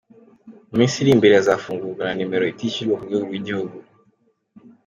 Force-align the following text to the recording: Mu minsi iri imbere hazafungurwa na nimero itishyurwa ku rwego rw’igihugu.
Mu 0.69 0.75
minsi 0.79 0.95
iri 0.99 1.11
imbere 1.15 1.33
hazafungurwa 1.37 2.01
na 2.05 2.13
nimero 2.15 2.43
itishyurwa 2.47 2.95
ku 2.97 3.05
rwego 3.07 3.25
rw’igihugu. 3.27 3.77